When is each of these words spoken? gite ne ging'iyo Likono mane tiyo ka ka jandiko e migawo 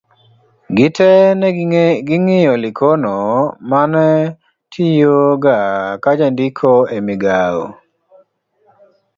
gite 0.75 1.09
ne 1.39 1.47
ging'iyo 2.07 2.53
Likono 2.63 3.15
mane 3.69 4.07
tiyo 4.71 5.17
ka 5.43 5.55
ka 6.03 6.11
jandiko 6.19 6.71
e 6.97 6.99
migawo 7.05 7.65